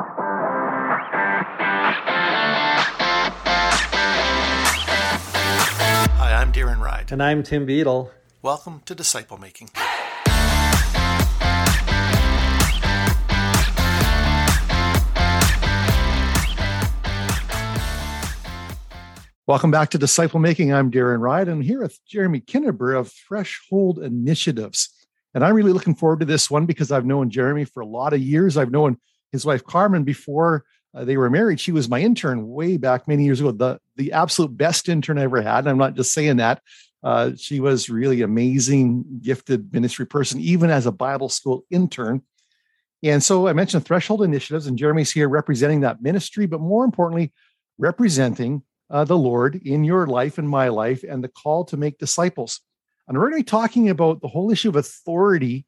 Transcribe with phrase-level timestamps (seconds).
[0.00, 0.14] Hi,
[6.40, 7.10] I'm Darren Ride.
[7.10, 8.12] And I'm Tim Beadle.
[8.40, 9.70] Welcome to Disciple Making.
[19.48, 20.72] Welcome back to Disciple Making.
[20.72, 21.48] I'm Darren Ride.
[21.48, 24.90] I'm here with Jeremy Kinneberg of Threshold Initiatives.
[25.34, 28.12] And I'm really looking forward to this one because I've known Jeremy for a lot
[28.12, 28.56] of years.
[28.56, 28.98] I've known
[29.32, 31.60] his wife Carmen before uh, they were married.
[31.60, 35.24] She was my intern way back many years ago, the, the absolute best intern I
[35.24, 35.60] ever had.
[35.60, 36.62] And I'm not just saying that.
[37.02, 42.22] Uh, she was really amazing, gifted ministry person, even as a Bible school intern.
[43.02, 47.32] And so I mentioned Threshold Initiatives, and Jeremy's here representing that ministry, but more importantly,
[47.78, 51.98] representing uh, the Lord in your life and my life and the call to make
[51.98, 52.60] disciples.
[53.06, 55.64] And we're going to be talking about the whole issue of authority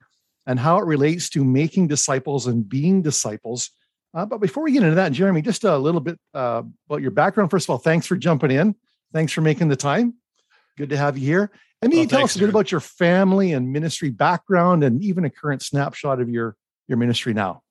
[0.46, 3.70] and how it relates to making disciples and being disciples.
[4.12, 7.12] Uh, but before we get into that, Jeremy, just a little bit uh, about your
[7.12, 7.50] background.
[7.50, 8.74] First of all, thanks for jumping in.
[9.12, 10.14] Thanks for making the time.
[10.76, 11.50] Good to have you here.
[11.82, 15.24] And well, you tell us a bit about your family and ministry background and even
[15.24, 16.56] a current snapshot of your,
[16.88, 17.62] your ministry now.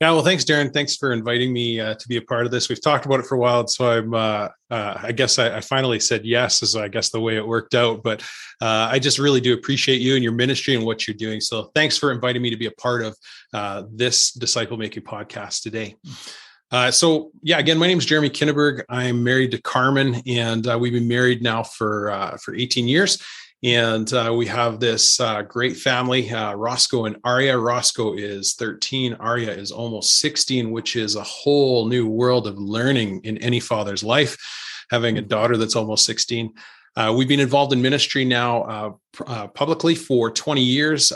[0.00, 0.72] Yeah, well, thanks, Darren.
[0.72, 2.68] Thanks for inviting me uh, to be a part of this.
[2.68, 4.14] We've talked about it for a while, so I'm.
[4.14, 7.46] Uh, uh, I guess I, I, finally said yes, is I guess the way it
[7.46, 8.02] worked out.
[8.02, 8.22] But
[8.60, 11.40] uh, I just really do appreciate you and your ministry and what you're doing.
[11.40, 13.16] So thanks for inviting me to be a part of
[13.54, 15.96] uh, this disciple making podcast today.
[16.70, 18.84] Uh, so yeah, again, my name is Jeremy Kinneberg.
[18.90, 23.20] I'm married to Carmen, and we've been married now for for 18 years
[23.64, 27.58] and uh, we have this uh, great family, uh, Roscoe and Arya.
[27.58, 33.20] Roscoe is 13, Arya is almost 16, which is a whole new world of learning
[33.24, 34.36] in any father's life,
[34.90, 36.52] having a daughter that's almost 16.
[36.96, 38.92] Uh, we've been involved in ministry now uh,
[39.26, 41.12] uh, publicly for 20 years,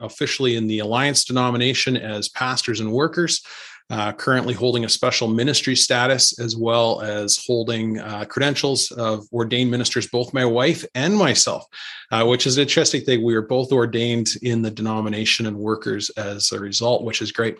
[0.00, 3.42] officially in the Alliance denomination as pastors and workers
[3.90, 9.70] uh, currently holding a special ministry status as well as holding uh, credentials of ordained
[9.70, 11.64] ministers, both my wife and myself,
[12.10, 13.22] uh, which is an interesting thing.
[13.22, 17.56] We are both ordained in the denomination and workers as a result, which is great.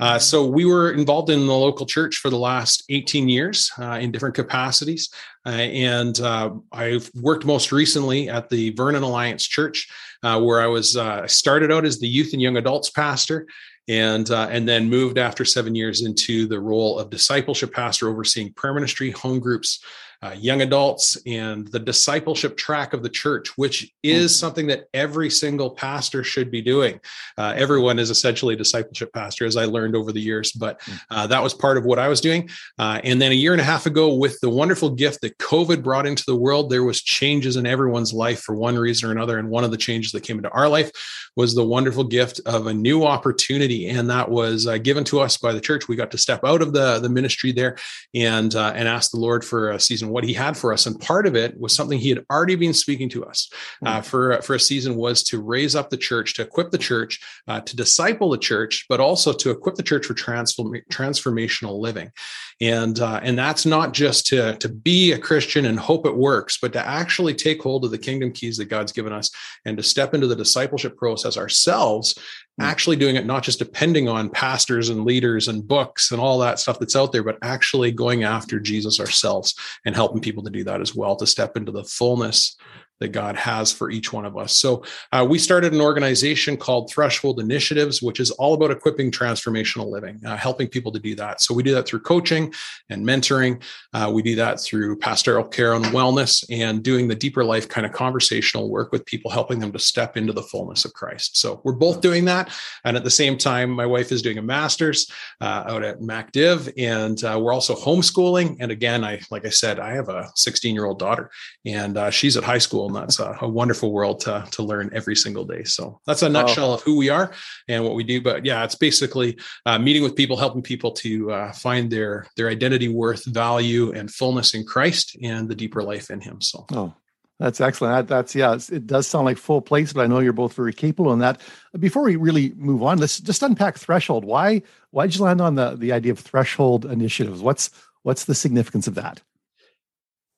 [0.00, 3.98] Uh, so we were involved in the local church for the last 18 years uh,
[4.00, 5.08] in different capacities.
[5.46, 9.88] Uh, and uh, I've worked most recently at the Vernon Alliance Church,
[10.22, 13.46] uh, where I was uh, started out as the youth and young adults pastor
[13.88, 18.52] and uh, and then moved after seven years into the role of discipleship pastor, overseeing
[18.52, 19.84] prayer ministry, home groups,
[20.24, 24.38] uh, young adults and the discipleship track of the church, which is mm-hmm.
[24.38, 26.98] something that every single pastor should be doing.
[27.36, 30.98] Uh, everyone is essentially a discipleship pastor, as I learned over the years, but mm.
[31.10, 32.48] uh, that was part of what I was doing.
[32.78, 35.82] Uh, and then a year and a half ago, with the wonderful gift that COVID
[35.82, 39.38] brought into the world, there was changes in everyone's life for one reason or another.
[39.38, 40.90] And one of the changes that came into our life
[41.36, 45.36] was the wonderful gift of a new opportunity, and that was uh, given to us
[45.36, 45.88] by the church.
[45.88, 47.76] We got to step out of the the ministry there
[48.14, 50.86] and uh, and ask the Lord for a season what he had for us.
[50.86, 53.50] And part of it was something he had already been speaking to us
[53.84, 54.02] uh, hmm.
[54.02, 57.60] for, for a season was to raise up the church, to equip the church, uh,
[57.62, 62.12] to disciple the church, but also to equip the church for transform, transformational living.
[62.60, 66.58] And, uh, and that's not just to, to be a Christian and hope it works,
[66.62, 69.32] but to actually take hold of the kingdom keys that God's given us
[69.64, 72.16] and to step into the discipleship process ourselves.
[72.58, 72.64] Hmm.
[72.64, 76.58] actually doing it not just depending on pastors and leaders and books and all that
[76.58, 79.54] stuff that's out there, but actually going after Jesus ourselves
[79.84, 82.56] and helping people to do that as well, to step into the fullness
[83.04, 84.56] that God has for each one of us.
[84.56, 84.82] So
[85.12, 90.20] uh, we started an organization called Threshold Initiatives, which is all about equipping transformational living,
[90.24, 91.42] uh, helping people to do that.
[91.42, 92.52] So we do that through coaching
[92.88, 93.62] and mentoring.
[93.92, 97.86] Uh, we do that through pastoral care and wellness and doing the deeper life kind
[97.86, 101.36] of conversational work with people, helping them to step into the fullness of Christ.
[101.36, 102.50] So we're both doing that.
[102.84, 105.10] And at the same time, my wife is doing a master's
[105.42, 108.56] uh, out at MacDiv, and uh, we're also homeschooling.
[108.60, 111.30] And again, I like I said, I have a 16 year old daughter,
[111.66, 114.90] and uh, she's at high school and that's a, a, wonderful world to to learn
[114.92, 115.64] every single day.
[115.64, 116.74] So that's a nutshell oh.
[116.74, 117.32] of who we are
[117.68, 118.20] and what we do.
[118.20, 122.48] But yeah, it's basically uh, meeting with people, helping people to uh, find their their
[122.48, 126.40] identity, worth, value, and fullness in Christ and the deeper life in Him.
[126.40, 126.66] So.
[126.72, 126.94] Oh.
[127.40, 128.08] That's excellent.
[128.08, 128.56] That, that's yeah.
[128.70, 131.40] it does sound like full place, but I know you're both very capable in that.
[131.78, 134.24] Before we really move on, let's just unpack threshold.
[134.24, 134.62] Why
[134.92, 137.42] why did you land on the the idea of threshold initiatives?
[137.42, 137.70] What's
[138.02, 139.20] what's the significance of that?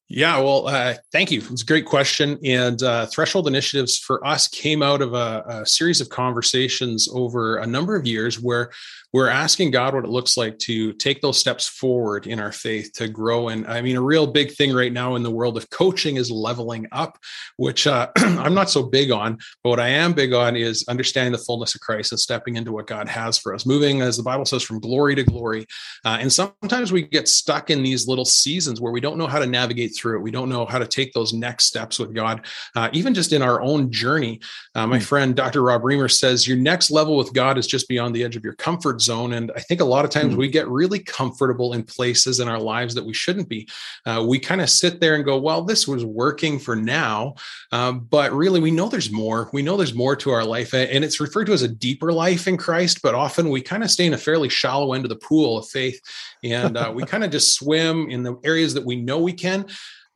[0.09, 1.43] Yeah, well, uh, thank you.
[1.51, 2.39] It's a great question.
[2.45, 7.57] And uh, Threshold Initiatives for us came out of a, a, series of conversations over
[7.57, 8.71] a number of years where
[9.13, 12.93] we're asking God what it looks like to take those steps forward in our faith
[12.95, 13.49] to grow.
[13.49, 16.31] And I mean, a real big thing right now in the world of coaching is
[16.31, 17.19] leveling up,
[17.57, 19.39] which uh, I'm not so big on.
[19.65, 22.71] But what I am big on is understanding the fullness of Christ and stepping into
[22.71, 25.67] what God has for us, moving, as the Bible says, from glory to glory.
[26.05, 29.41] Uh, and sometimes we get stuck in these little seasons where we don't know how
[29.41, 30.23] to navigate through it.
[30.23, 33.43] We don't know how to take those next steps with God, uh, even just in
[33.43, 34.41] our own journey.
[34.75, 35.05] Uh, my hmm.
[35.05, 35.63] friend, Dr.
[35.63, 38.55] Rob Reimer, says your next level with God is just beyond the edge of your
[38.55, 39.33] comfort zone.
[39.35, 40.39] And I think a lot of times mm-hmm.
[40.39, 43.69] we get really comfortable in places in our lives that we shouldn't be.
[44.05, 47.35] Uh, we kind of sit there and go, well, this was working for now.
[47.73, 49.49] Um, but really, we know there's more.
[49.53, 50.75] We know there's more to our life.
[50.75, 53.03] And it's referred to as a deeper life in Christ.
[53.03, 55.69] But often we kind of stay in a fairly shallow end of the pool of
[55.69, 56.01] faith.
[56.45, 59.67] And uh, we kind of just swim in the areas that we know we can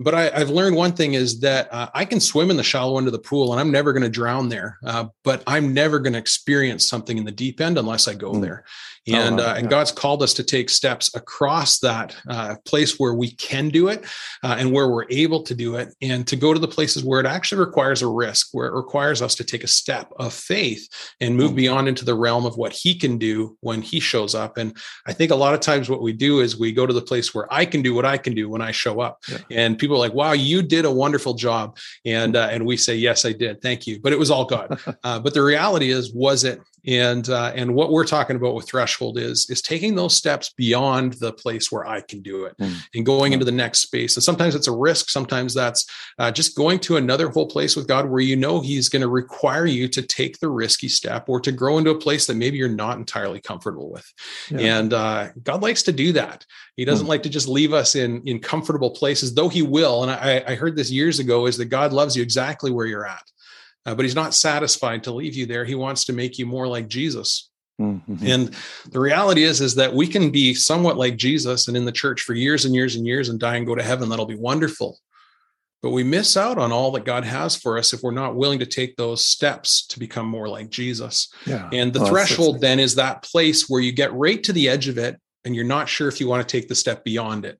[0.01, 2.97] but I, have learned one thing is that uh, I can swim in the shallow
[2.97, 4.79] end of the pool and I'm never going to drown there.
[4.85, 8.33] Uh, but I'm never going to experience something in the deep end unless I go
[8.33, 8.41] mm.
[8.41, 8.65] there.
[9.09, 9.71] Oh, and oh, uh, and yeah.
[9.71, 14.05] God's called us to take steps across that uh, place where we can do it
[14.43, 17.21] uh, and where we're able to do it, and to go to the places where
[17.21, 20.87] it actually requires a risk, where it requires us to take a step of faith
[21.21, 21.57] and move mm.
[21.57, 24.59] beyond into the realm of what He can do when He shows up.
[24.59, 24.77] And
[25.07, 27.35] I think a lot of times what we do is we go to the place
[27.35, 29.39] where I can do what I can do when I show up, yeah.
[29.51, 32.95] and people are like, "Wow, you did a wonderful job," and uh, and we say,
[32.97, 34.79] "Yes, I did, thank you," but it was all God.
[35.03, 38.67] Uh, but the reality is, was it and uh, and what we're talking about with
[38.67, 42.75] threshold is is taking those steps beyond the place where i can do it mm.
[42.95, 45.87] and going into the next space and sometimes it's a risk sometimes that's
[46.19, 49.09] uh, just going to another whole place with god where you know he's going to
[49.09, 52.57] require you to take the risky step or to grow into a place that maybe
[52.57, 54.11] you're not entirely comfortable with
[54.51, 54.79] yeah.
[54.79, 56.45] and uh, god likes to do that
[56.77, 57.11] he doesn't mm.
[57.11, 60.55] like to just leave us in in comfortable places though he will and I, I
[60.55, 63.23] heard this years ago is that god loves you exactly where you're at
[63.87, 65.65] uh, but he's not satisfied to leave you there.
[65.65, 67.51] He wants to make you more like Jesus.
[67.81, 68.27] Mm-hmm.
[68.27, 68.57] And
[68.91, 72.23] the reality is, is that we can be somewhat like Jesus and in the church
[72.23, 74.09] for years and years and years and die and go to heaven.
[74.09, 74.99] That'll be wonderful.
[75.83, 78.59] But we miss out on all that God has for us if we're not willing
[78.59, 81.33] to take those steps to become more like Jesus.
[81.47, 81.71] Yeah.
[81.73, 84.89] And the well, threshold then is that place where you get right to the edge
[84.89, 87.59] of it and you're not sure if you want to take the step beyond it.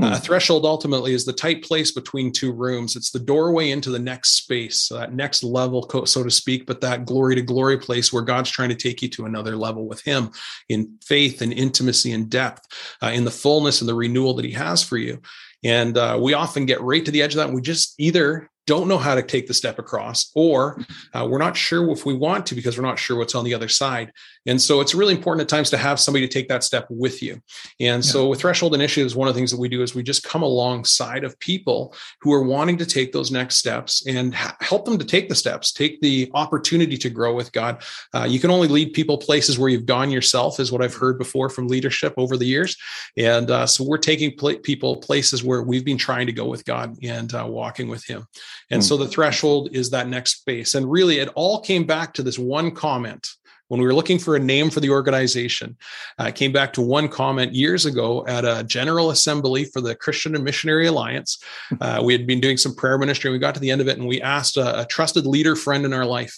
[0.00, 0.12] Mm.
[0.12, 2.96] Uh, threshold ultimately is the tight place between two rooms.
[2.96, 6.80] It's the doorway into the next space, so that next level, so to speak, but
[6.80, 10.00] that glory to glory place where God's trying to take you to another level with
[10.02, 10.30] Him
[10.68, 12.66] in faith and intimacy and depth,
[13.02, 15.20] uh, in the fullness and the renewal that He has for you.
[15.62, 17.46] And uh, we often get right to the edge of that.
[17.46, 20.78] And we just either don't know how to take the step across, or
[21.14, 23.54] uh, we're not sure if we want to because we're not sure what's on the
[23.54, 24.12] other side.
[24.46, 27.22] And so it's really important at times to have somebody to take that step with
[27.22, 27.34] you.
[27.78, 28.10] And yeah.
[28.10, 30.42] so with Threshold Initiatives, one of the things that we do is we just come
[30.42, 34.98] alongside of people who are wanting to take those next steps and ha- help them
[34.98, 37.82] to take the steps, take the opportunity to grow with God.
[38.14, 41.18] Uh, you can only lead people places where you've gone yourself, is what I've heard
[41.18, 42.76] before from leadership over the years.
[43.16, 46.64] And uh, so we're taking pl- people places where we've been trying to go with
[46.64, 48.26] God and uh, walking with Him.
[48.70, 48.88] And mm-hmm.
[48.88, 50.74] so the threshold is that next space.
[50.74, 53.28] And really, it all came back to this one comment
[53.70, 55.76] when we were looking for a name for the organization.
[56.18, 59.94] Uh, I came back to one comment years ago at a general assembly for the
[59.94, 61.42] Christian and Missionary Alliance.
[61.80, 63.28] Uh, we had been doing some prayer ministry.
[63.28, 65.56] And we got to the end of it and we asked a, a trusted leader
[65.56, 66.36] friend in our life,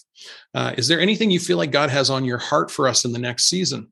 [0.55, 3.13] uh, Is there anything you feel like God has on your heart for us in
[3.13, 3.91] the next season?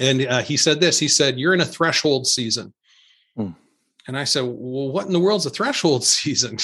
[0.00, 2.72] And uh, he said this He said, You're in a threshold season.
[3.38, 3.54] Mm.
[4.06, 6.58] And I said, Well, what in the world's a threshold season?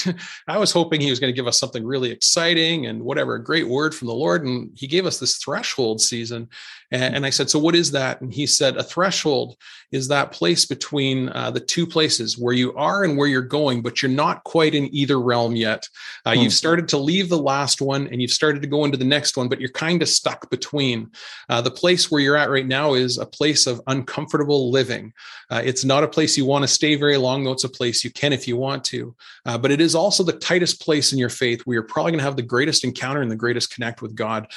[0.47, 3.43] I was hoping he was going to give us something really exciting and whatever, a
[3.43, 4.43] great word from the Lord.
[4.43, 6.49] And he gave us this threshold season.
[6.91, 8.21] And, and I said, So what is that?
[8.21, 9.55] And he said, A threshold
[9.91, 13.81] is that place between uh, the two places where you are and where you're going,
[13.81, 15.87] but you're not quite in either realm yet.
[16.25, 16.41] Uh, hmm.
[16.41, 19.37] You've started to leave the last one and you've started to go into the next
[19.37, 21.11] one, but you're kind of stuck between.
[21.49, 25.13] Uh, the place where you're at right now is a place of uncomfortable living.
[25.49, 28.03] Uh, it's not a place you want to stay very long, though it's a place
[28.03, 29.15] you can if you want to.
[29.45, 32.19] Uh, but it is also the tightest place in your faith where you're probably going
[32.19, 34.47] to have the greatest encounter and the greatest connect with God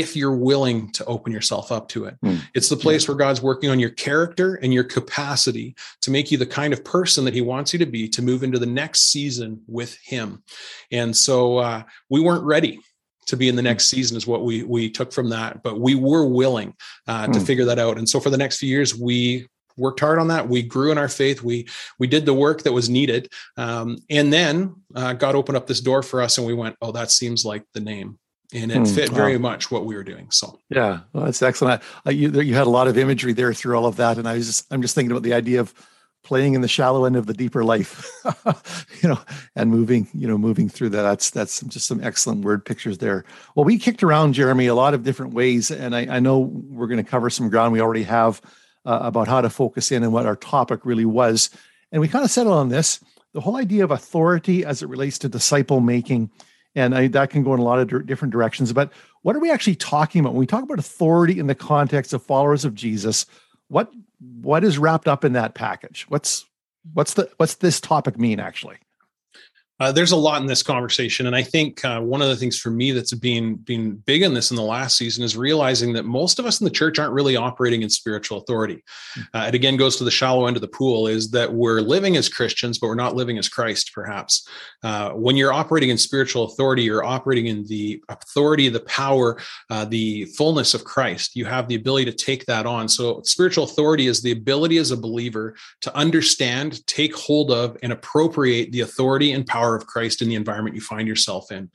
[0.00, 2.16] if you're willing to open yourself up to it.
[2.24, 2.40] Mm.
[2.54, 3.12] It's the place yeah.
[3.12, 6.84] where God's working on your character and your capacity to make you the kind of
[6.84, 10.42] person that He wants you to be to move into the next season with Him.
[10.90, 12.78] And so uh, we weren't ready
[13.26, 13.66] to be in the hmm.
[13.66, 16.74] next season is what we we took from that but we were willing
[17.06, 17.46] uh, to mm.
[17.46, 19.46] figure that out and so for the next few years we
[19.76, 21.66] worked hard on that we grew in our faith we
[21.98, 25.80] we did the work that was needed um, and then uh, god opened up this
[25.80, 28.18] door for us and we went oh that seems like the name
[28.52, 29.50] and it hmm, fit very wow.
[29.50, 30.30] much what we were doing.
[30.30, 31.82] So yeah, well, that's excellent.
[32.06, 34.34] Uh, you you had a lot of imagery there through all of that, and I
[34.34, 35.74] was just I'm just thinking about the idea of
[36.24, 38.10] playing in the shallow end of the deeper life,
[39.02, 39.20] you know,
[39.54, 41.02] and moving, you know, moving through that.
[41.02, 43.24] That's that's just some excellent word pictures there.
[43.54, 46.88] Well, we kicked around Jeremy a lot of different ways, and I, I know we're
[46.88, 48.40] going to cover some ground we already have
[48.84, 51.50] uh, about how to focus in and what our topic really was,
[51.92, 55.18] and we kind of settled on this: the whole idea of authority as it relates
[55.18, 56.30] to disciple making,
[56.74, 58.72] and I, that can go in a lot of different directions.
[58.72, 62.12] But what are we actually talking about when we talk about authority in the context
[62.12, 63.26] of followers of Jesus?
[63.68, 63.92] What
[64.40, 66.06] what is wrapped up in that package?
[66.08, 66.44] What's
[66.92, 68.76] what's the what's this topic mean actually?
[69.84, 72.58] Uh, there's a lot in this conversation, and I think uh, one of the things
[72.58, 76.06] for me that's been been big in this in the last season is realizing that
[76.06, 78.82] most of us in the church aren't really operating in spiritual authority.
[79.14, 79.20] Hmm.
[79.34, 82.16] Uh, it again goes to the shallow end of the pool: is that we're living
[82.16, 83.90] as Christians, but we're not living as Christ.
[83.92, 84.48] Perhaps
[84.82, 89.38] uh, when you're operating in spiritual authority, you're operating in the authority, the power,
[89.68, 91.36] uh, the fullness of Christ.
[91.36, 92.88] You have the ability to take that on.
[92.88, 97.92] So, spiritual authority is the ability as a believer to understand, take hold of, and
[97.92, 101.70] appropriate the authority and power of Christ in the environment you find yourself in.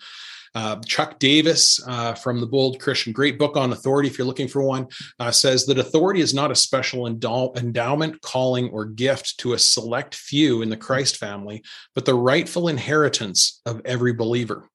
[0.55, 4.47] Uh, Chuck Davis uh, from the Bold Christian, great book on authority, if you're looking
[4.47, 4.87] for one,
[5.19, 9.59] uh, says that authority is not a special endow- endowment, calling, or gift to a
[9.59, 11.63] select few in the Christ family,
[11.93, 14.67] but the rightful inheritance of every believer.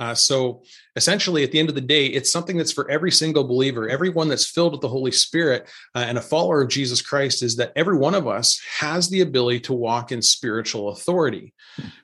[0.00, 0.62] Uh, so
[0.96, 4.28] essentially, at the end of the day, it's something that's for every single believer, everyone
[4.28, 7.72] that's filled with the Holy Spirit uh, and a follower of Jesus Christ, is that
[7.76, 11.52] every one of us has the ability to walk in spiritual authority.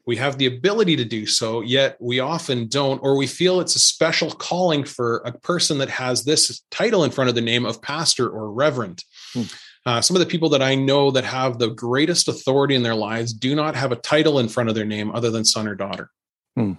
[0.06, 3.76] We have the ability to do so, yet we often don't, or we feel it's
[3.76, 7.64] a special calling for a person that has this title in front of the name
[7.64, 9.02] of pastor or reverend.
[9.32, 9.42] Hmm.
[9.86, 12.94] Uh, some of the people that I know that have the greatest authority in their
[12.94, 15.74] lives do not have a title in front of their name other than son or
[15.74, 16.10] daughter.
[16.56, 16.72] Hmm.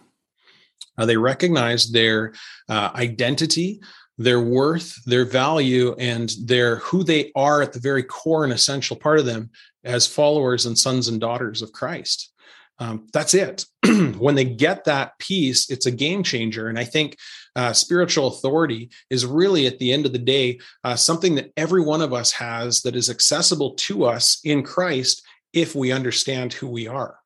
[0.98, 2.34] Uh, they recognize their
[2.70, 3.80] uh, identity,
[4.18, 8.96] their worth, their value, and their who they are at the very core and essential
[8.96, 9.50] part of them
[9.84, 12.32] as followers and sons and daughters of Christ.
[12.80, 13.66] Um, that's it.
[14.18, 16.68] when they get that piece, it's a game changer.
[16.68, 17.18] And I think
[17.56, 21.82] uh, spiritual authority is really, at the end of the day, uh, something that every
[21.82, 25.24] one of us has that is accessible to us in Christ
[25.54, 27.18] if we understand who we are.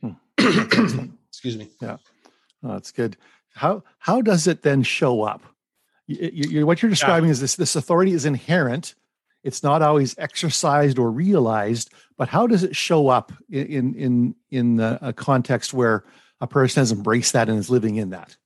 [0.00, 0.12] Hmm.
[1.28, 1.70] Excuse me.
[1.80, 1.96] Yeah.
[2.62, 3.16] Oh, that's good.
[3.54, 5.42] How how does it then show up?
[6.06, 7.32] You, you, what you're describing yeah.
[7.32, 8.94] is this this authority is inherent.
[9.42, 14.80] It's not always exercised or realized, but how does it show up in in in
[14.80, 16.04] a context where
[16.40, 18.36] a person has embraced that and is living in that?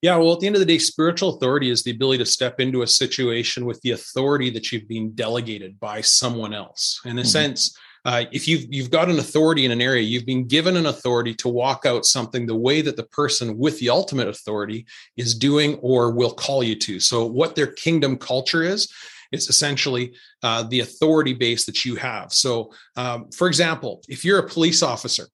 [0.00, 2.60] Yeah, well, at the end of the day, spiritual authority is the ability to step
[2.60, 7.00] into a situation with the authority that you've been delegated by someone else.
[7.04, 7.28] In a mm-hmm.
[7.28, 10.86] sense, uh, if you've you've got an authority in an area, you've been given an
[10.86, 14.86] authority to walk out something the way that the person with the ultimate authority
[15.16, 17.00] is doing or will call you to.
[17.00, 18.92] So, what their kingdom culture is,
[19.32, 22.32] it's essentially uh, the authority base that you have.
[22.32, 25.26] So, um, for example, if you're a police officer,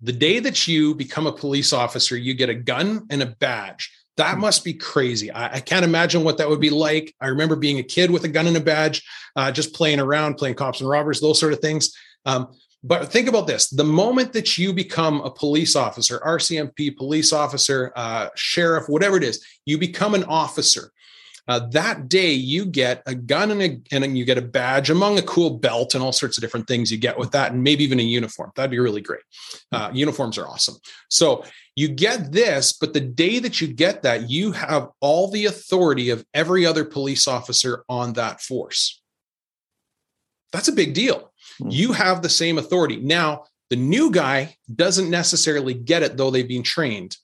[0.00, 3.90] the day that you become a police officer, you get a gun and a badge.
[4.16, 5.30] That must be crazy.
[5.30, 7.14] I, I, can't imagine what that would be like.
[7.20, 9.02] I remember being a kid with a gun and a badge,
[9.36, 11.96] uh, just playing around, playing cops and robbers, those sort of things.
[12.24, 12.48] Um,
[12.84, 17.92] but think about this the moment that you become a police officer, RCMP, police officer,
[17.94, 20.90] uh, sheriff, whatever it is, you become an officer.
[21.48, 25.18] Uh, that day, you get a gun and, a, and you get a badge among
[25.18, 27.82] a cool belt and all sorts of different things you get with that, and maybe
[27.82, 28.52] even a uniform.
[28.54, 29.22] That'd be really great.
[29.72, 30.76] Uh, uniforms are awesome.
[31.10, 35.46] So you get this, but the day that you get that, you have all the
[35.46, 39.02] authority of every other police officer on that force.
[40.52, 41.31] That's a big deal.
[41.58, 41.68] Hmm.
[41.70, 42.96] You have the same authority.
[42.96, 47.16] Now, the new guy doesn't necessarily get it, though they've been trained.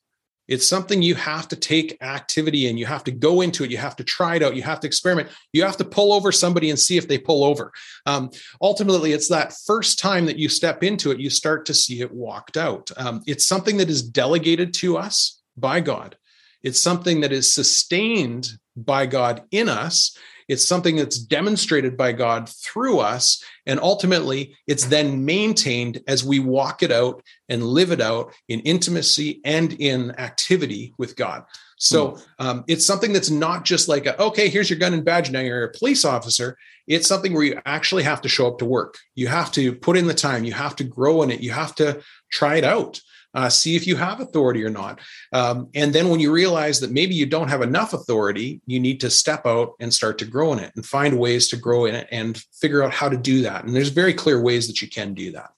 [0.49, 3.71] It's something you have to take activity and you have to go into it.
[3.71, 4.57] You have to try it out.
[4.57, 5.29] You have to experiment.
[5.53, 7.71] You have to pull over somebody and see if they pull over.
[8.07, 8.31] Um,
[8.63, 12.15] ultimately, it's that first time that you step into it, you start to see it
[12.15, 12.91] walked out.
[12.97, 16.17] Um, it's something that is delegated to us by God.
[16.63, 20.17] It's something that is sustained by God in us.
[20.49, 23.43] It's something that's demonstrated by God through us.
[23.67, 28.61] And ultimately, it's then maintained as we walk it out and live it out in
[28.61, 31.45] intimacy and in activity with God.
[31.77, 32.23] So hmm.
[32.39, 35.31] um, it's something that's not just like, a, okay, here's your gun and badge.
[35.31, 36.57] Now you're a police officer.
[36.87, 38.97] It's something where you actually have to show up to work.
[39.15, 40.45] You have to put in the time.
[40.45, 41.41] You have to grow in it.
[41.41, 43.01] You have to try it out
[43.35, 45.01] uh, see if you have authority or not.
[45.33, 49.01] Um, and then when you realize that maybe you don't have enough authority, you need
[49.01, 51.95] to step out and start to grow in it and find ways to grow in
[51.95, 53.65] it and figure out how to do that.
[53.65, 55.51] And there's very clear ways that you can do that.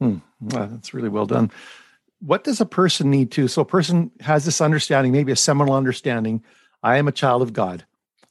[0.00, 0.18] Hmm.
[0.40, 1.50] Well, that's really well done.
[2.20, 3.48] What does a person need to?
[3.48, 6.42] So, a person has this understanding, maybe a seminal understanding
[6.82, 7.84] I am a child of God.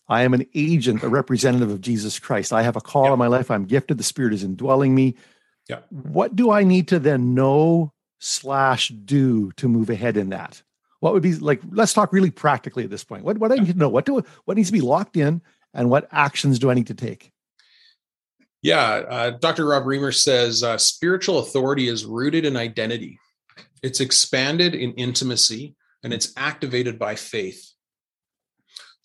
[0.08, 2.54] I am an agent, a representative of Jesus Christ.
[2.54, 3.50] I have a call in my life.
[3.50, 3.98] I'm gifted.
[3.98, 5.16] The Spirit is indwelling me.
[5.68, 5.80] Yeah.
[5.90, 10.62] What do I need to then know slash do to move ahead in that?
[11.00, 11.62] What would be like?
[11.70, 13.24] Let's talk really practically at this point.
[13.24, 13.90] What what I need to know?
[13.90, 15.42] What do what needs to be locked in,
[15.74, 17.32] and what actions do I need to take?
[18.62, 19.68] Yeah, uh, Dr.
[19.68, 23.20] Rob Reimer says uh, spiritual authority is rooted in identity.
[23.84, 27.75] It's expanded in intimacy, and it's activated by faith.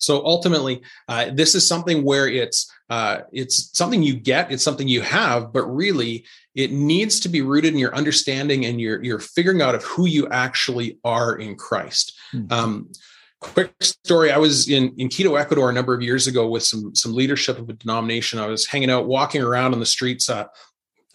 [0.01, 4.87] So ultimately, uh, this is something where it's uh, it's something you get, it's something
[4.87, 9.19] you have, but really it needs to be rooted in your understanding and your your
[9.19, 12.19] figuring out of who you actually are in Christ.
[12.33, 12.51] Mm-hmm.
[12.51, 12.91] Um,
[13.39, 16.95] quick story: I was in in Quito, Ecuador, a number of years ago with some
[16.95, 18.39] some leadership of a denomination.
[18.39, 20.29] I was hanging out, walking around on the streets.
[20.29, 20.45] Uh,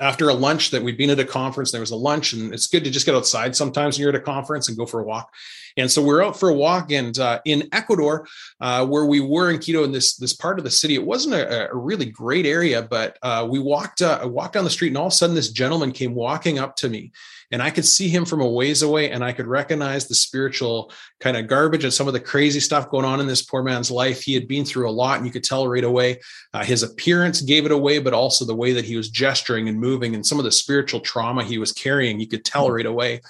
[0.01, 2.67] after a lunch that we'd been at a conference, there was a lunch, and it's
[2.67, 5.05] good to just get outside sometimes when you're at a conference and go for a
[5.05, 5.33] walk.
[5.79, 8.27] And so we're out for a walk, and uh, in Ecuador,
[8.61, 11.35] uh, where we were in Quito, in this this part of the city, it wasn't
[11.35, 14.99] a, a really great area, but uh, we walked uh, walked down the street, and
[14.99, 17.13] all of a sudden, this gentleman came walking up to me,
[17.51, 20.93] and I could see him from a ways away, and I could recognize the spiritual
[21.21, 23.91] kind of garbage and some of the crazy stuff going on in this poor man's
[23.91, 24.23] life.
[24.23, 26.21] He had been through a lot, and you could tell right away.
[26.53, 29.81] Uh, his appearance gave it away, but also the way that he was gesturing and
[29.81, 33.21] moving, and some of the spiritual trauma he was carrying, you could tell right away.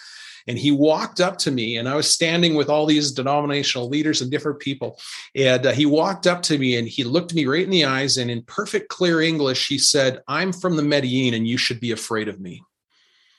[0.48, 4.20] And he walked up to me, and I was standing with all these denominational leaders
[4.20, 4.98] and different people.
[5.34, 8.16] And uh, he walked up to me and he looked me right in the eyes.
[8.16, 11.90] And in perfect, clear English, he said, I'm from the Medellin, and you should be
[11.90, 12.62] afraid of me.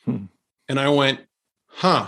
[0.04, 0.26] Hmm.
[0.70, 1.22] And I went,
[1.68, 2.08] huh.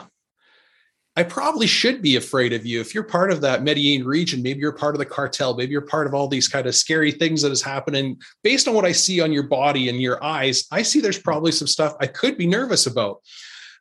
[1.15, 2.79] I probably should be afraid of you.
[2.79, 5.81] If you're part of that Medellin region, maybe you're part of the cartel, maybe you're
[5.81, 8.21] part of all these kind of scary things that is happening.
[8.41, 11.51] Based on what I see on your body and your eyes, I see there's probably
[11.51, 13.21] some stuff I could be nervous about.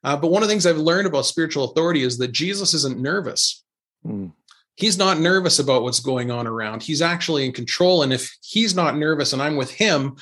[0.02, 2.98] Uh, but one of the things I've learned about spiritual authority is that Jesus isn't
[2.98, 3.64] nervous.
[4.04, 4.32] Mm.
[4.74, 6.82] He's not nervous about what's going on around.
[6.82, 8.02] He's actually in control.
[8.02, 10.16] And if he's not nervous and I'm with him,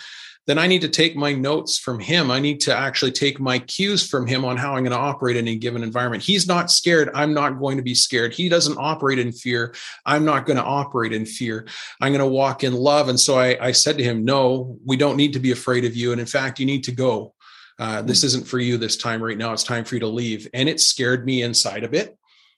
[0.46, 2.30] then I need to take my notes from him.
[2.30, 5.36] I need to actually take my cues from him on how I'm going to operate
[5.36, 6.22] in a given environment.
[6.22, 7.10] He's not scared.
[7.14, 8.32] I'm not going to be scared.
[8.32, 9.74] He doesn't operate in fear.
[10.04, 11.66] I'm not going to operate in fear.
[12.00, 13.08] I'm going to walk in love.
[13.08, 15.96] And so I, I said to him, No, we don't need to be afraid of
[15.96, 16.12] you.
[16.12, 17.34] And in fact, you need to go.
[17.78, 18.26] Uh, this hmm.
[18.26, 19.52] isn't for you this time right now.
[19.52, 20.48] It's time for you to leave.
[20.54, 22.16] And it scared me inside a bit.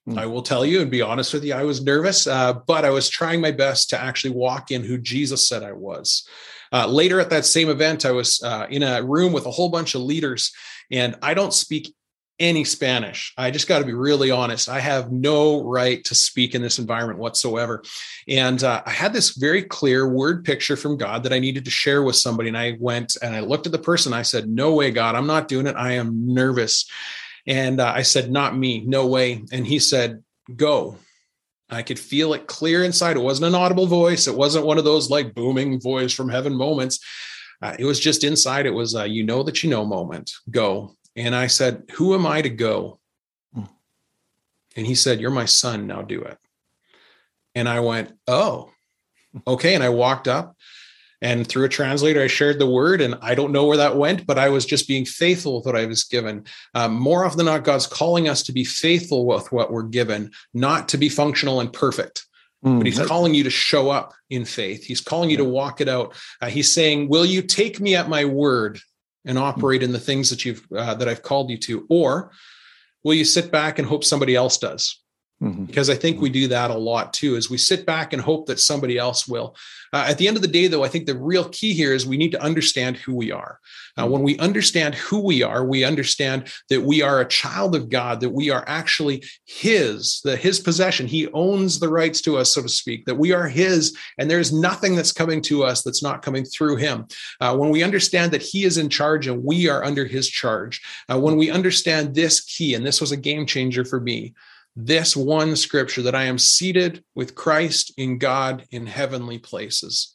[0.08, 0.18] Mm.
[0.18, 2.90] I will tell you and be honest with you, I was nervous, uh, but I
[2.90, 6.26] was trying my best to actually walk in who Jesus said I was.
[6.72, 9.68] Uh, later at that same event, I was uh, in a room with a whole
[9.68, 10.52] bunch of leaders,
[10.90, 11.94] and I don't speak
[12.38, 13.32] any Spanish.
[13.36, 14.68] I just got to be really honest.
[14.68, 17.82] I have no right to speak in this environment whatsoever.
[18.28, 21.70] And uh, I had this very clear word picture from God that I needed to
[21.70, 22.48] share with somebody.
[22.48, 24.12] And I went and I looked at the person.
[24.12, 25.76] I said, No way, God, I'm not doing it.
[25.76, 26.88] I am nervous.
[27.46, 29.44] And uh, I said, Not me, no way.
[29.50, 30.22] And he said,
[30.54, 30.96] Go.
[31.70, 33.16] I could feel it clear inside.
[33.16, 34.26] It wasn't an audible voice.
[34.26, 36.98] It wasn't one of those like booming voice from heaven moments.
[37.60, 38.66] Uh, it was just inside.
[38.66, 40.32] It was, a, you know that you know moment.
[40.50, 40.96] Go.
[41.16, 43.00] And I said, Who am I to go?
[43.52, 43.64] Hmm.
[44.76, 45.86] And he said, You're my son.
[45.86, 46.38] Now do it.
[47.54, 48.70] And I went, Oh,
[49.46, 49.74] okay.
[49.74, 50.56] And I walked up
[51.20, 53.00] and through a translator, I shared the word.
[53.00, 55.76] And I don't know where that went, but I was just being faithful with what
[55.76, 56.44] I was given.
[56.74, 60.30] Um, more often than not, God's calling us to be faithful with what we're given,
[60.54, 62.24] not to be functional and perfect.
[62.64, 64.84] Mm, but he's calling you to show up in faith.
[64.84, 66.14] He's calling you to walk it out.
[66.40, 68.80] Uh, he's saying, "Will you take me at my word?"
[69.24, 69.44] and hmm.
[69.44, 72.32] operate in the things that you've uh, that I've called you to, or
[73.04, 75.00] will you sit back and hope somebody else does?
[75.42, 75.66] Mm-hmm.
[75.66, 78.46] Because I think we do that a lot too, is we sit back and hope
[78.46, 79.54] that somebody else will.
[79.92, 82.06] Uh, at the end of the day, though, I think the real key here is
[82.06, 83.60] we need to understand who we are.
[83.96, 87.88] Uh, when we understand who we are, we understand that we are a child of
[87.88, 91.06] God, that we are actually His, the His possession.
[91.06, 93.06] He owns the rights to us, so to speak.
[93.06, 96.76] That we are His, and there's nothing that's coming to us that's not coming through
[96.76, 97.06] Him.
[97.40, 100.82] Uh, when we understand that He is in charge and we are under His charge,
[101.08, 104.34] uh, when we understand this key, and this was a game changer for me
[104.80, 110.14] this one scripture that I am seated with Christ in God in heavenly places.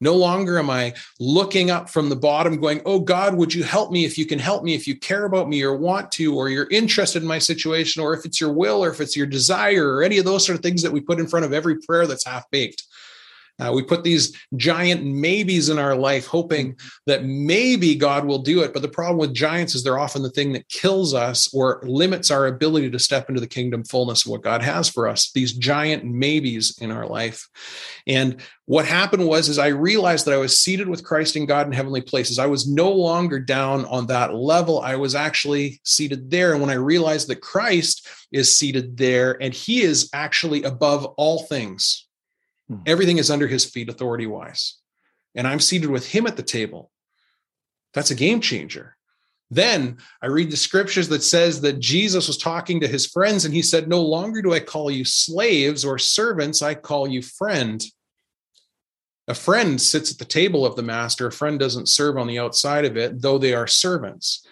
[0.00, 3.90] No longer am I looking up from the bottom going, Oh God, would you help
[3.90, 6.50] me if you can help me, if you care about me or want to, or
[6.50, 9.94] you're interested in my situation, or if it's your will, or if it's your desire,
[9.94, 12.06] or any of those sort of things that we put in front of every prayer
[12.06, 12.84] that's half baked.
[13.58, 18.62] Uh, we put these giant maybes in our life, hoping that maybe God will do
[18.62, 18.72] it.
[18.72, 22.30] But the problem with giants is they're often the thing that kills us or limits
[22.30, 25.32] our ability to step into the kingdom fullness of what God has for us.
[25.32, 27.48] These giant maybes in our life.
[28.06, 31.66] And what happened was, is I realized that I was seated with Christ in God
[31.66, 32.38] in heavenly places.
[32.38, 34.80] I was no longer down on that level.
[34.80, 36.52] I was actually seated there.
[36.52, 41.44] And when I realized that Christ is seated there and he is actually above all
[41.44, 42.07] things
[42.68, 42.76] Hmm.
[42.86, 44.76] Everything is under his feet, authority wise.
[45.34, 46.90] And I'm seated with him at the table.
[47.94, 48.96] That's a game changer.
[49.50, 53.54] Then I read the scriptures that says that Jesus was talking to his friends and
[53.54, 57.82] he said, No longer do I call you slaves or servants, I call you friend.
[59.26, 61.26] A friend sits at the table of the master.
[61.26, 64.46] A friend doesn't serve on the outside of it, though they are servants.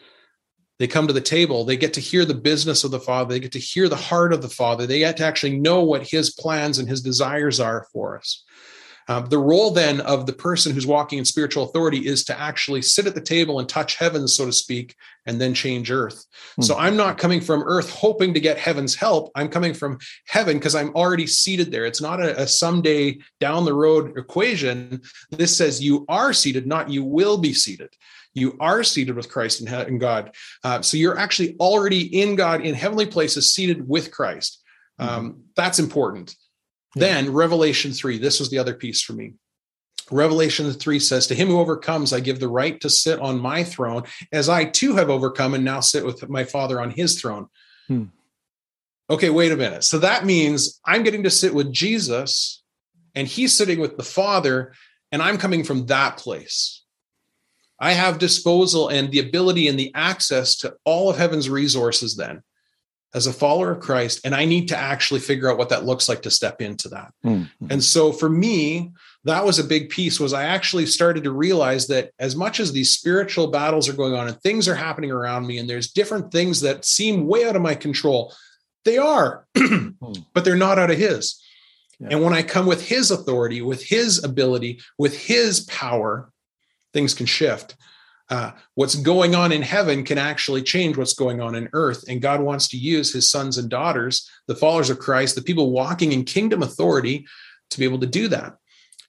[0.79, 3.41] They come to the table, they get to hear the business of the Father, they
[3.41, 6.31] get to hear the heart of the Father, they get to actually know what his
[6.31, 8.45] plans and his desires are for us.
[9.09, 12.83] Um, the role then of the person who's walking in spiritual authority is to actually
[12.83, 16.27] sit at the table and touch heaven, so to speak, and then change earth.
[16.53, 16.63] Mm-hmm.
[16.63, 19.31] So I'm not coming from earth hoping to get heaven's help.
[19.35, 21.87] I'm coming from heaven because I'm already seated there.
[21.87, 25.03] It's not a, a someday down the road equation.
[25.31, 27.95] This says you are seated, not you will be seated
[28.37, 30.35] you are seated with Christ in, in God.
[30.63, 34.63] Uh, so you're actually already in God in heavenly places, seated with Christ.
[34.99, 35.41] Um, mm-hmm.
[35.57, 36.37] That's important.
[36.97, 39.35] Then Revelation 3, this was the other piece for me.
[40.11, 43.65] Revelation 3 says, To him who overcomes, I give the right to sit on my
[43.65, 47.49] throne, as I too have overcome and now sit with my Father on his throne.
[47.87, 48.05] Hmm.
[49.11, 49.85] Okay, wait a minute.
[49.85, 52.63] So that means I'm getting to sit with Jesus
[53.15, 54.73] and he's sitting with the Father,
[55.13, 56.83] and I'm coming from that place.
[57.79, 62.43] I have disposal and the ability and the access to all of heaven's resources then
[63.17, 66.07] as a follower of Christ, and I need to actually figure out what that looks
[66.07, 67.15] like to step into that.
[67.25, 67.67] Mm-hmm.
[67.71, 68.93] And so for me,
[69.25, 72.73] that was a big piece was I actually started to realize that as much as
[72.73, 76.31] these spiritual battles are going on and things are happening around me and there's different
[76.31, 78.35] things that seem way out of my control,
[78.85, 79.47] they are,
[80.35, 81.43] but they're not out of his.
[81.99, 82.09] Yeah.
[82.11, 86.31] And when I come with his authority, with his ability, with his power,
[86.93, 87.77] things can shift
[88.29, 92.05] uh, what's going on in heaven can actually change what's going on in earth.
[92.09, 95.71] And God wants to use his sons and daughters, the followers of Christ, the people
[95.71, 97.27] walking in kingdom authority,
[97.71, 98.57] to be able to do that.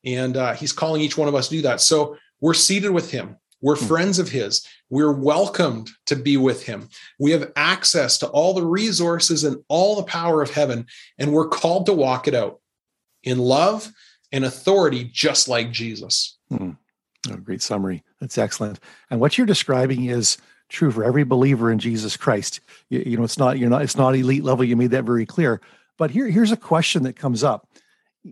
[0.05, 1.81] And uh, he's calling each one of us to do that.
[1.81, 3.37] So we're seated with him.
[3.61, 3.85] We're hmm.
[3.85, 4.65] friends of his.
[4.89, 6.89] We're welcomed to be with him.
[7.19, 10.85] We have access to all the resources and all the power of heaven,
[11.17, 12.59] and we're called to walk it out
[13.23, 13.91] in love
[14.31, 16.37] and authority, just like Jesus.
[16.49, 16.71] Hmm.
[17.31, 18.03] Oh, great summary.
[18.19, 18.79] That's excellent.
[19.09, 20.37] And what you're describing is
[20.69, 22.59] true for every believer in Jesus Christ.
[22.89, 24.65] You, you, know, it's not you're not it's not elite level.
[24.65, 25.61] You made that very clear.
[25.97, 27.67] But here here's a question that comes up.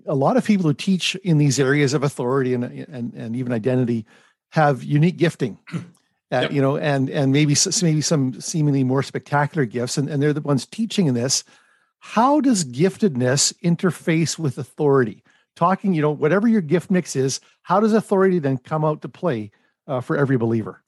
[0.08, 3.53] A lot of people who teach in these areas of authority and and, and even
[3.53, 4.05] identity
[4.49, 5.58] have unique gifting.
[5.73, 5.79] Uh,
[6.31, 6.51] yep.
[6.51, 10.41] You know, and and maybe maybe some seemingly more spectacular gifts, and, and they're the
[10.41, 11.43] ones teaching in this.
[11.99, 15.23] How does giftedness interface with authority?
[15.55, 19.09] Talking, you know, whatever your gift mix is, how does authority then come out to
[19.09, 19.51] play
[19.87, 20.81] uh, for every believer?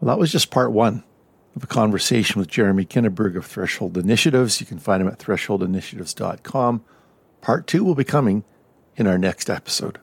[0.00, 1.04] Well, that was just part one
[1.56, 4.60] of a conversation with Jeremy Kinneberg of Threshold Initiatives.
[4.60, 6.84] You can find him at thresholdinitiatives.com.
[7.40, 8.44] Part two will be coming
[8.96, 9.98] in our next episode.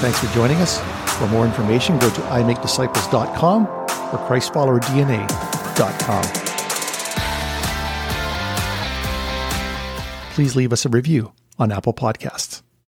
[0.00, 0.80] Thanks for joining us.
[1.18, 6.45] For more information, go to imakedisciples.com or ChristFollowerDNA.com.
[10.36, 12.60] please leave us a review on Apple Podcasts.